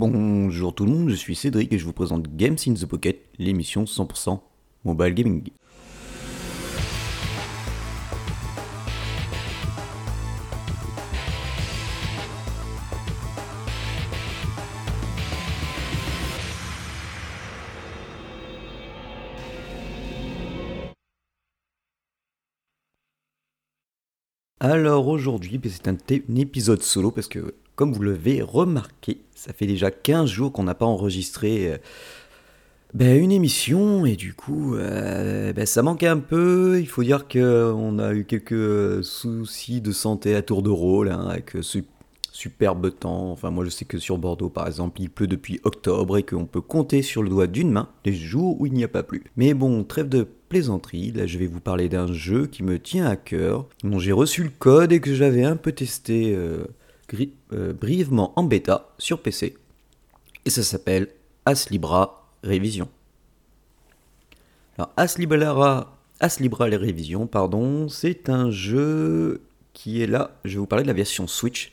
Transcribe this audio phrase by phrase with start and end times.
[0.00, 3.20] Bonjour tout le monde, je suis Cédric et je vous présente Games in the Pocket,
[3.38, 4.40] l'émission 100%
[4.82, 5.50] mobile gaming.
[24.62, 25.96] Alors aujourd'hui, ben, c'est un,
[26.36, 30.74] épisode solo parce que, comme vous l'avez remarqué, ça fait déjà 15 jours qu'on n'a
[30.74, 31.78] pas enregistré euh,
[32.92, 36.78] ben, une émission et du coup, euh, ben, ça manquait un peu.
[36.78, 41.26] Il faut dire qu'on a eu quelques soucis de santé à tour de rôle hein,
[41.30, 41.78] avec ce
[42.32, 43.32] superbe temps.
[43.32, 46.44] Enfin, moi je sais que sur Bordeaux par exemple, il pleut depuis octobre et qu'on
[46.44, 49.24] peut compter sur le doigt d'une main les jours où il n'y a pas plu.
[49.36, 53.06] Mais bon, trêve de plaisanterie, là je vais vous parler d'un jeu qui me tient
[53.06, 53.64] à cœur,
[53.96, 56.66] j'ai reçu le code et que j'avais un peu testé euh,
[57.52, 59.56] euh, brièvement en bêta sur PC.
[60.44, 61.08] Et ça s'appelle
[61.46, 62.88] Aslibra Révision.
[64.78, 70.66] Alors Aslibra, Aslibra les révisions, pardon, c'est un jeu qui est là, je vais vous
[70.66, 71.72] parler de la version Switch,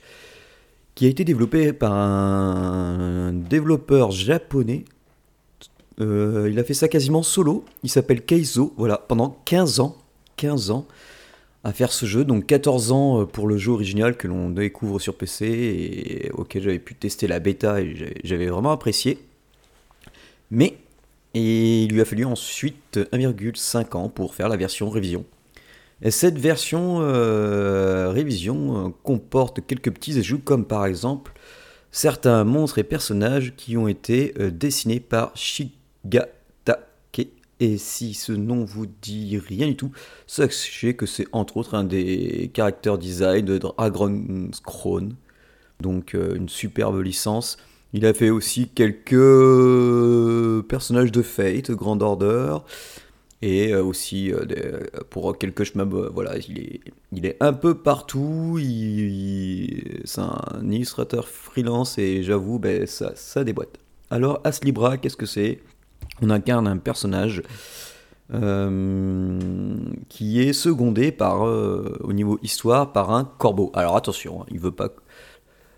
[0.95, 4.85] qui a été développé par un développeur japonais
[5.99, 7.65] euh, il a fait ça quasiment solo.
[7.83, 8.73] Il s'appelle Keizo.
[8.77, 9.97] Voilà, pendant 15 ans.
[10.37, 10.85] 15 ans
[11.63, 12.25] à faire ce jeu.
[12.25, 16.63] Donc 14 ans euh, pour le jeu original que l'on découvre sur PC et auquel
[16.63, 19.19] j'avais pu tester la bêta et j'avais vraiment apprécié.
[20.51, 20.77] Mais
[21.33, 25.25] il lui a fallu ensuite 1,5 ans pour faire la version révision.
[26.01, 31.33] Et cette version euh, révision comporte quelques petits ajouts comme par exemple
[31.91, 35.73] certains monstres et personnages qui ont été dessinés par Shik
[36.05, 36.36] Gatake.
[37.59, 39.91] Et si ce nom vous dit rien du tout,
[40.27, 45.15] sachez que c'est entre autres un des caractères design de Dragon Crown.
[45.81, 47.57] Donc euh, une superbe licence.
[47.93, 52.57] Il a fait aussi quelques personnages de Fate, Grand Order.
[53.41, 58.59] Et euh, aussi euh, pour quelques chemins, voilà, il est, un peu partout.
[60.05, 63.79] c'est un illustrateur freelance et j'avoue, ben, ça déboîte.
[64.09, 65.59] Alors, Aslibra, qu'est-ce que c'est?
[66.21, 67.43] On incarne un personnage
[68.33, 69.39] euh,
[70.09, 73.71] qui est secondé par, euh, au niveau histoire par un corbeau.
[73.73, 74.89] Alors attention, hein, il veut pas,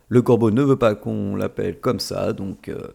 [0.08, 2.88] le corbeau ne veut pas qu'on l'appelle comme ça, donc euh,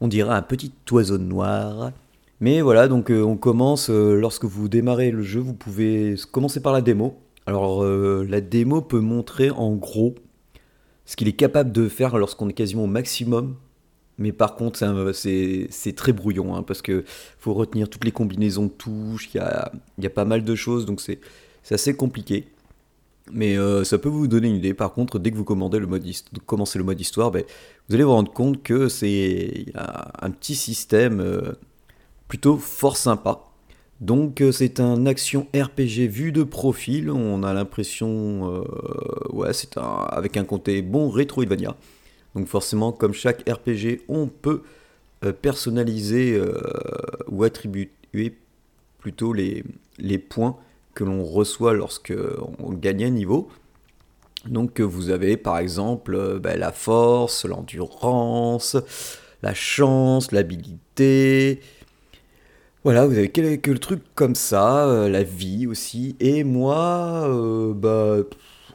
[0.00, 1.92] on dirait un petit oiseau noir.
[2.40, 6.80] Mais voilà, donc on commence, lorsque vous démarrez le jeu, vous pouvez commencer par la
[6.80, 7.20] démo.
[7.46, 10.16] Alors la démo peut montrer en gros
[11.04, 13.54] ce qu'il est capable de faire lorsqu'on est quasiment au maximum
[14.18, 14.78] mais par contre,
[15.12, 17.04] c'est très brouillon, hein, parce que
[17.38, 21.00] faut retenir toutes les combinaisons de touches, il y a, pas mal de choses, donc
[21.00, 21.20] c'est
[21.70, 22.46] assez compliqué.
[23.30, 24.74] Mais euh, ça peut vous donner une idée.
[24.74, 25.78] Par contre, dès que vous commencez
[26.78, 27.44] le mode histoire, ben,
[27.88, 31.52] vous allez vous rendre compte que c'est un petit système euh,
[32.28, 33.40] plutôt fort sympa.
[34.00, 37.10] Donc euh, c'est un action RPG vu de profil.
[37.10, 38.64] On a l'impression,
[39.30, 41.76] ouais, c'est avec un côté bon rétro-Ilvania.
[42.34, 44.62] Donc forcément, comme chaque RPG, on peut
[45.24, 46.58] euh, personnaliser euh,
[47.28, 47.90] ou attribuer
[48.98, 49.64] plutôt les,
[50.18, 50.56] points
[50.94, 52.14] que l'on reçoit lorsque
[52.58, 53.48] on gagne un niveau.
[54.46, 58.76] Donc vous avez par exemple euh, bah, la force, l'endurance,
[59.42, 61.60] la chance, l'habilité.
[62.82, 66.16] Voilà, vous avez quelques trucs comme ça, la vie aussi.
[66.18, 67.28] Et moi,
[67.76, 68.16] bah,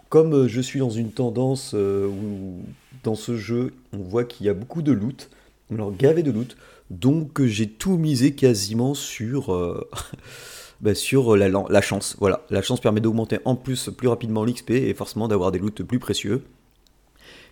[0.10, 2.62] comme je suis dans une tendance où
[3.04, 5.30] dans ce jeu, on voit qu'il y a beaucoup de loot,
[5.72, 6.58] alors gavé de loot,
[6.90, 9.90] donc j'ai tout misé quasiment sur, euh,
[10.82, 12.16] bah, sur la, chance.
[12.20, 15.84] Voilà, la chance permet d'augmenter en plus plus rapidement l'XP et forcément d'avoir des loots
[15.84, 16.44] plus précieux.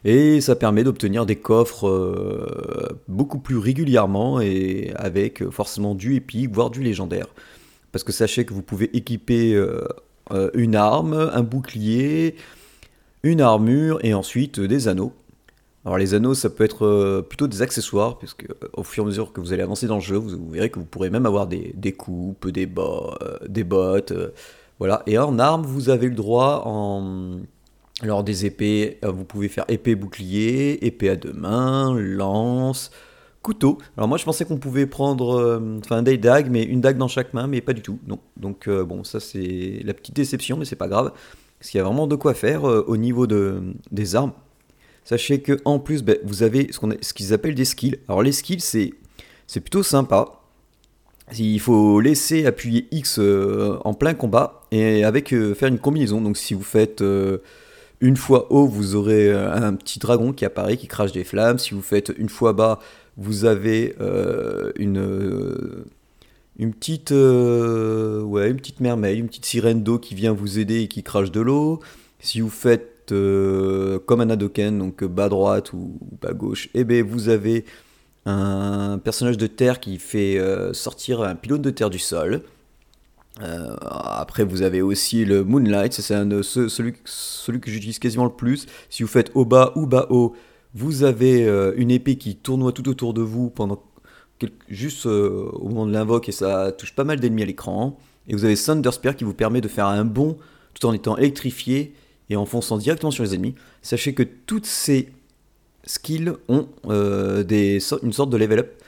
[0.03, 6.53] Et ça permet d'obtenir des coffres euh, beaucoup plus régulièrement et avec forcément du épique,
[6.53, 7.27] voire du légendaire.
[7.91, 9.87] Parce que sachez que vous pouvez équiper euh,
[10.53, 12.35] une arme, un bouclier,
[13.23, 15.13] une armure et ensuite des anneaux.
[15.85, 19.05] Alors les anneaux, ça peut être euh, plutôt des accessoires, puisque euh, au fur et
[19.05, 21.27] à mesure que vous allez avancer dans le jeu, vous, verrez que vous pourrez même
[21.27, 24.13] avoir des, des coupes, des, euh, des bottes,
[24.79, 25.03] voilà.
[25.05, 27.39] Et en armes, vous avez le droit en...
[28.01, 32.91] Alors des épées, vous pouvez faire épée bouclier, épée à deux mains, lance,
[33.45, 33.77] couteau.
[33.95, 37.33] Alors moi je pensais qu'on pouvait prendre enfin des dagues, mais une dague dans chaque
[37.33, 37.99] main, mais pas du tout.
[38.07, 38.19] Non.
[38.37, 41.11] Donc bon, ça c'est la petite déception, mais c'est pas grave.
[41.59, 43.61] Parce qu'il y a vraiment de quoi faire au niveau de,
[43.91, 44.33] des armes.
[45.05, 47.97] Sachez que en plus, ben, vous avez ce qu'ils appellent des skills.
[48.07, 50.41] Alors les skills, c'est plutôt sympa.
[51.37, 56.21] Il faut laisser appuyer X euh, en plein combat et avec euh, faire une combinaison.
[56.21, 57.39] Donc si vous faites euh,
[58.01, 61.57] une fois haut, vous aurez euh, un petit dragon qui apparaît, qui crache des flammes.
[61.57, 62.79] Si vous faites une fois bas,
[63.17, 65.85] vous avez euh, une, euh,
[66.57, 70.87] une, petite, ouais, une petite merveille, une petite sirène d'eau qui vient vous aider et
[70.87, 71.79] qui crache de l'eau.
[72.19, 77.29] Si vous faites comme un Adoken, donc bas droite ou, bas gauche, eh bien, vous
[77.29, 77.65] avez
[78.25, 80.39] un personnage de terre qui fait
[80.73, 82.41] sortir un pylône de terre du sol.
[83.41, 88.65] Euh, après, vous avez aussi le Moonlight, c'est celui, celui que j'utilise quasiment le plus.
[88.89, 90.35] Si vous faites haut bas ou bas haut,
[90.75, 93.81] vous avez euh, une épée qui tournoie tout autour de vous pendant
[94.69, 97.97] juste euh, au moment de l'invoque et ça touche pas mal d'ennemis à l'écran.
[98.27, 100.37] Et vous avez Thunder Spear qui vous permet de faire un bond
[100.73, 101.93] tout en étant électrifié
[102.29, 103.55] et en fonçant directement sur les ennemis.
[103.81, 105.09] Sachez que toutes ces
[105.85, 108.81] skills ont des, une sorte de level up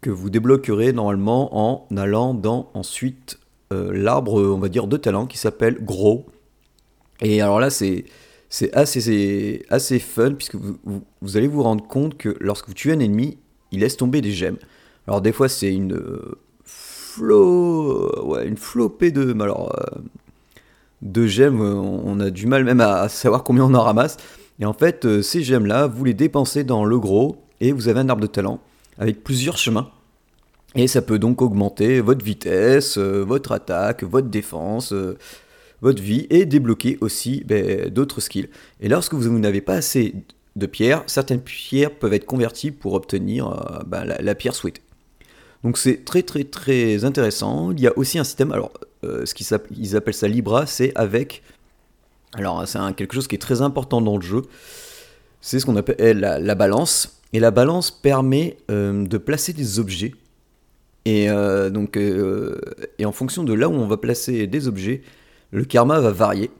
[0.00, 3.38] que vous débloquerez normalement en allant dans ensuite
[3.72, 6.26] euh, l'arbre, on va dire, de talent qui s'appelle Gros.
[7.20, 8.04] Et alors là, c'est
[8.48, 13.00] c'est assez, assez fun puisque vous, allez vous rendre compte que lorsque vous tuez un
[13.00, 13.38] ennemi,
[13.72, 14.58] il laisse tomber des gemmes.
[15.06, 16.38] Alors des fois c'est une euh,
[18.22, 20.00] ouais, une flopée de, alors, euh,
[21.02, 21.60] de gemmes.
[21.60, 24.16] On a du mal même à, savoir combien on en ramasse.
[24.58, 28.00] Et en fait, ces gemmes là, vous les dépensez dans le gros et vous avez
[28.00, 28.60] un arbre de talent
[28.98, 29.90] avec plusieurs chemins.
[30.74, 35.16] Et ça peut donc augmenter votre vitesse, euh, votre attaque, votre défense, euh,
[35.82, 38.48] votre vie, et débloquer aussi ben, d'autres skills.
[38.80, 40.14] Et lorsque vous n'avez pas assez
[40.56, 44.82] de pierres, certaines pierres peuvent être converties pour obtenir euh, ben, la, pierre souhaitée.
[45.64, 47.72] Donc c'est très très très intéressant.
[47.72, 51.42] Il y a aussi un système, alors ce qu'ils appellent ça Libra, c'est avec...
[52.34, 54.42] Alors c'est quelque chose qui est très important dans le jeu.
[55.40, 57.20] C'est ce qu'on appelle la, balance.
[57.32, 60.12] Et la balance permet de placer des objets
[61.06, 62.56] euh, euh,
[62.98, 65.02] et en fonction de là où on va placer des objets,
[65.50, 66.50] le karma va varier.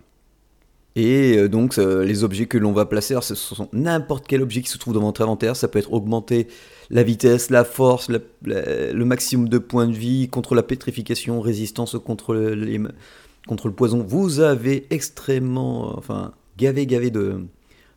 [0.97, 4.71] Et euh, donc, les objets que l'on va placer, ce sont n'importe quel objet qui
[4.71, 5.55] se trouve dans votre inventaire.
[5.55, 6.49] Ça peut être augmenter
[6.89, 12.35] la vitesse, la force, le maximum de points de vie, contre la pétrification, résistance contre,
[12.35, 14.03] le poison.
[14.03, 17.45] Vous avez extrêmement, enfin, gavé, gavé de,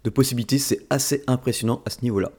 [0.03, 0.57] de possibilités.
[0.57, 2.31] C'est assez impressionnant à ce niveau-là.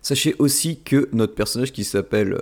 [0.00, 2.38] Sachez aussi que notre personnage qui s'appelle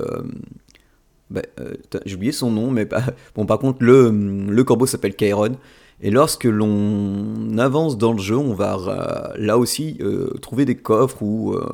[1.30, 1.74] bah, euh,
[2.04, 2.86] j'ai oublié son nom, mais
[3.34, 5.56] bon, par contre, le, le corbeau s'appelle Kairon.
[6.02, 11.22] Et lorsque l'on avance dans le jeu, on va là aussi euh, trouver des coffres
[11.22, 11.66] ou, euh,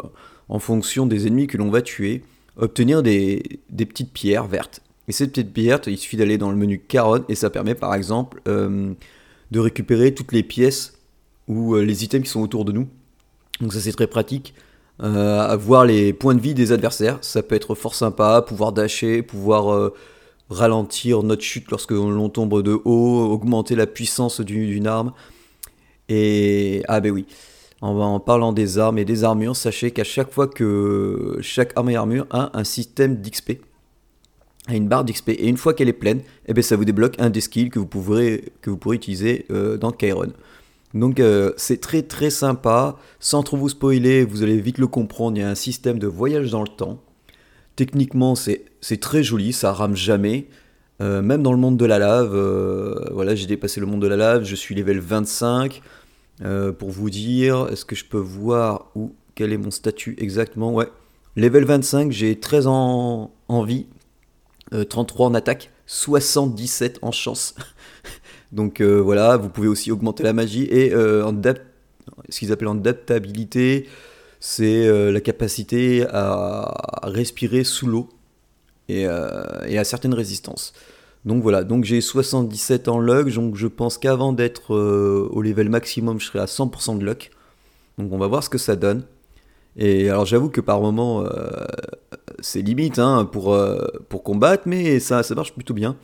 [0.48, 2.22] en fonction des ennemis que l'on va tuer,
[2.56, 4.82] obtenir des, des, petites pierres vertes.
[5.08, 7.94] Et ces petites pierres, il suffit d'aller dans le menu Caron et ça permet par
[7.94, 10.98] exemple de récupérer toutes les pièces
[11.48, 12.86] ou les items qui sont autour de nous.
[13.60, 14.54] Donc ça c'est très pratique
[15.02, 17.18] euh, voir les points de vie des adversaires.
[17.22, 19.94] Ça peut être fort sympa, pouvoir dasher, pouvoir euh,
[20.50, 25.12] ralentir notre chute lorsque l'on tombe de haut, augmenter la puissance d'une arme.
[26.08, 27.26] Et ah ben oui,
[27.80, 31.96] en, parlant des armes et des armures, sachez qu'à chaque fois que chaque arme et
[31.96, 33.52] armure a un système d'XP,
[34.66, 37.14] a une barre d'XP, et une fois qu'elle est pleine, eh ben ça vous débloque
[37.18, 40.32] un des skills que vous pourrez, que vous pourrez utiliser euh, dans Kairon.
[40.94, 45.36] Donc euh, c'est très très sympa, sans trop vous spoiler, vous allez vite le comprendre,
[45.36, 47.00] il y a un système de voyage dans le temps.
[47.76, 50.48] Techniquement c'est très joli, ça rame jamais.
[51.00, 54.06] Euh, même dans le monde de la lave, euh, voilà, j'ai dépassé le monde de
[54.06, 55.80] la lave, je suis level 25.
[56.78, 60.74] pour vous dire, est-ce que je peux voir où, quel est mon statut exactement?
[60.74, 60.88] Ouais,
[61.36, 63.86] level 25, j'ai 13 en, en vie,
[64.88, 67.54] 33 en attaque, 77 en chance.
[68.52, 71.30] Donc euh, voilà, vous pouvez aussi augmenter la magie et euh,
[72.28, 73.86] ce qu'ils appellent en adaptabilité,
[74.40, 78.08] c'est euh, la capacité à respirer sous l'eau
[78.88, 80.72] et, à certaines résistances.
[81.24, 86.18] Donc voilà, donc j'ai 77 en luck, donc je pense qu'avant d'être au level maximum,
[86.18, 87.30] je serai à 100% de luck.
[87.98, 89.04] Donc on va voir ce que ça donne.
[89.76, 91.24] Et alors j'avoue que par moment,
[92.40, 93.56] c'est limite hein, pour,
[94.08, 95.94] pour combattre, mais ça, ça marche plutôt bien.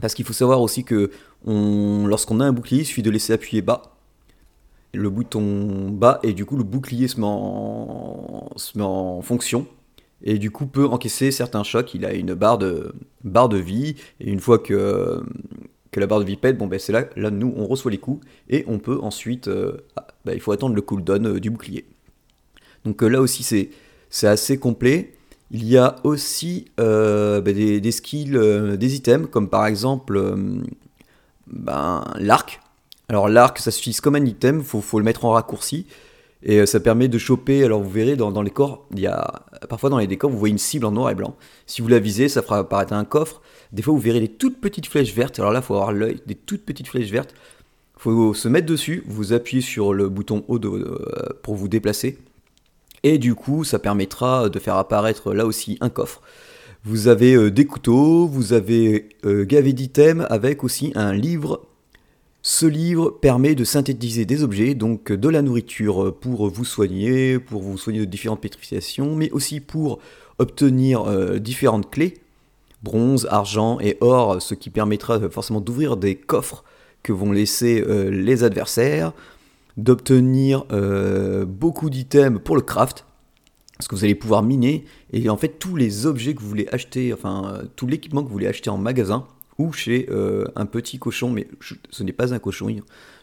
[0.00, 1.10] Parce qu'il faut savoir aussi que
[1.46, 3.82] lorsqu'on a un bouclier, il suffit de laisser appuyer bas,
[4.94, 9.66] le bouton bas, et du coup le bouclier se met en, fonction,
[10.22, 11.94] et du coup peut encaisser certains chocs.
[11.94, 12.94] Il a une barre de,
[13.24, 15.22] barre de vie, et une fois que,
[15.94, 18.24] la barre de vie pète, bon ben c'est là, là nous on reçoit les coups,
[18.48, 21.84] et on peut ensuite, euh, ah, ben, il faut attendre le cooldown euh, du bouclier.
[22.84, 23.42] Donc euh, là aussi
[24.10, 25.14] c'est assez complet.
[25.54, 28.38] Il y a aussi ben, des, skills,
[28.78, 30.34] des items, comme par exemple
[31.52, 32.60] ben, l'arc.
[33.08, 35.86] Alors l'arc, ça suffit comme un item, il faut, le mettre en raccourci.
[36.42, 39.44] Et euh, ça permet de choper, alors vous verrez dans, les corps, il y a
[39.68, 41.36] parfois dans les décors, vous voyez une cible en noir et blanc.
[41.66, 43.42] Si vous la visez, ça fera apparaître un coffre.
[43.70, 45.38] Des fois, vous verrez des toutes petites flèches vertes.
[45.38, 47.34] Alors là, il faut avoir l'œil, des toutes petites flèches vertes.
[47.96, 50.58] faut se mettre dessus, vous appuyez sur le bouton haut
[51.42, 52.18] pour vous déplacer.
[53.04, 56.22] Et du coup, ça permettra de faire apparaître là aussi un coffre.
[56.84, 61.62] Vous avez des couteaux, vous avez gavé d'items avec aussi un livre.
[62.42, 67.62] Ce livre permet de synthétiser des objets, donc de la nourriture pour vous soigner, pour
[67.62, 70.00] vous soigner de différentes pétrifications, mais aussi pour
[70.38, 72.14] obtenir euh, différentes clés,
[72.82, 76.64] bronze, argent et or, ce qui permettra forcément d'ouvrir des coffres
[77.02, 79.12] que vont laisser euh, les adversaires,
[79.76, 83.04] d'obtenir euh, beaucoup d'items pour le craft,
[83.82, 86.68] parce que vous allez pouvoir miner, et en fait tous les objets que vous voulez
[86.70, 89.26] acheter, enfin tout l'équipement que vous voulez acheter en magasin,
[89.58, 91.48] ou chez euh, un petit cochon, mais
[91.90, 92.68] ce n'est pas un cochon,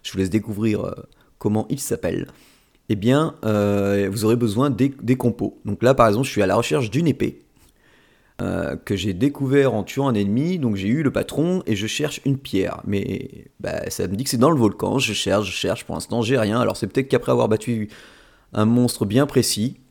[0.03, 0.91] je vous laisse découvrir euh,
[1.37, 2.27] comment il s'appelle,
[2.89, 5.59] eh bien, euh, vous aurez besoin des, compos.
[5.63, 7.43] Donc là, par exemple, je suis à la recherche d'une épée
[8.85, 12.21] que j'ai découvert en tuant un ennemi, donc j'ai eu le patron et je cherche
[12.23, 12.81] une pierre.
[12.87, 15.95] Mais bah, ça me dit que c'est dans le volcan, je cherche, je cherche, pour
[15.95, 16.57] l'instant j'ai rien.
[16.57, 17.89] Alors c'est peut-être qu'après avoir battu
[18.53, 19.81] un monstre bien précis,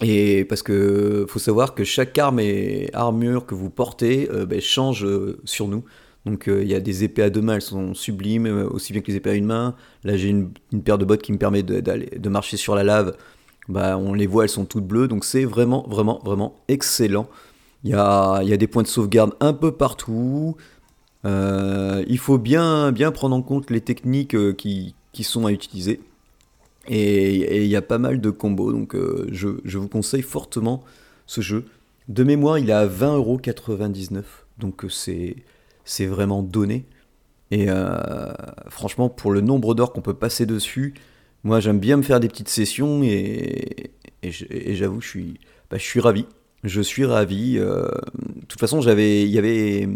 [0.00, 4.60] et parce que faut savoir que chaque arme et armure que vous portez euh, ben,
[4.60, 5.84] change euh, sur nous.
[6.26, 9.02] Donc euh, il y a des épées à deux mains, elles sont sublimes, aussi bien
[9.02, 9.74] que les épées à une main.
[10.04, 10.52] Là j'ai une,
[10.82, 13.14] paire de bottes qui me permet de, de marcher sur la lave.
[13.68, 15.08] Bah, on les voit, elles sont toutes bleues.
[15.08, 17.28] Donc c'est vraiment, vraiment, vraiment excellent.
[17.84, 20.56] Il y a, y a, des points de sauvegarde un peu partout.
[21.24, 26.00] il faut bien, bien prendre en compte les techniques qui, qui sont à utiliser.
[26.92, 30.82] Et il y a pas mal de combos, donc euh, je, vous conseille fortement
[31.24, 31.66] ce jeu.
[32.08, 34.24] De mémoire, il est à 20,99€,
[34.58, 36.84] donc euh, c'est, vraiment donné.
[37.52, 37.96] Et euh,
[38.70, 40.94] franchement, pour le nombre d'heures qu'on peut passer dessus,
[41.44, 43.92] moi j'aime bien me faire des petites sessions et,
[44.24, 46.26] et, j'avoue, je suis, bah, je suis ravi.
[46.64, 47.54] Je suis ravi.
[47.54, 47.88] de
[48.48, 49.88] toute façon, j'avais, y avait,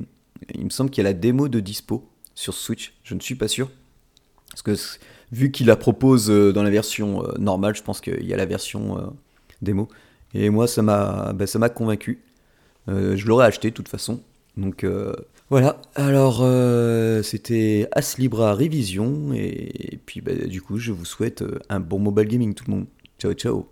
[0.54, 2.94] il me semble qu'il y a la démo de dispo sur Switch.
[3.02, 3.68] Je ne suis pas sûr.
[4.54, 4.98] Parce que
[5.32, 8.36] vu qu'il la propose euh, dans la version euh, normale, je pense qu'il y a
[8.36, 9.02] la version euh,
[9.62, 9.88] démo.
[10.32, 12.20] Et moi, ça m'a bah, convaincu.
[12.88, 14.20] je l'aurais acheté de toute façon.
[14.56, 14.84] Donc
[15.48, 15.80] voilà.
[15.94, 16.44] Alors
[17.22, 19.32] c'était As Libra Révision.
[19.32, 22.86] Et, puis bah, du coup, je vous souhaite un bon mobile gaming tout le monde.
[23.20, 23.62] Ciao ciao